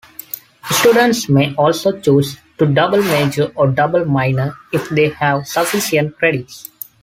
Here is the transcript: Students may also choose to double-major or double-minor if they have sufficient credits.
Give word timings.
Students 0.67 1.29
may 1.29 1.53
also 1.53 1.95
choose 1.99 2.35
to 2.57 2.65
double-major 2.65 3.51
or 3.53 3.67
double-minor 3.67 4.55
if 4.73 4.89
they 4.89 5.09
have 5.09 5.47
sufficient 5.47 6.17
credits. 6.17 6.71